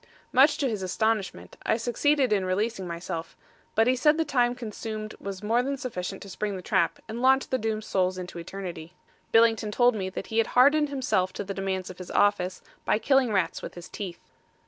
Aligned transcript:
Much 0.33 0.57
to 0.57 0.67
his 0.67 0.81
astonishment, 0.81 1.57
I 1.63 1.77
succeeded 1.77 2.33
in 2.33 2.43
releasing 2.43 2.87
myself, 2.87 3.37
but 3.75 3.85
he 3.85 3.95
said 3.95 4.17
the 4.17 4.25
time 4.25 4.55
consumed 4.55 5.13
was 5.19 5.43
more 5.43 5.61
than 5.61 5.77
sufficient 5.77 6.23
to 6.23 6.29
spring 6.29 6.55
the 6.55 6.63
trap 6.63 6.97
and 7.07 7.21
launch 7.21 7.47
the 7.49 7.59
doomed 7.59 7.83
soul 7.83 8.17
into 8.17 8.39
eternity. 8.39 8.93
Billington 9.31 9.69
told 9.69 9.93
me 9.93 10.09
that 10.09 10.25
he 10.33 10.39
had 10.39 10.47
hardened 10.57 10.89
himself 10.89 11.33
to 11.33 11.43
the 11.43 11.53
demands 11.53 11.91
of 11.91 11.99
his 11.99 12.09
office 12.09 12.63
by 12.83 12.97
killing 12.97 13.31
rats 13.31 13.61
with 13.61 13.75
his 13.75 13.87
teeth. 13.89 14.27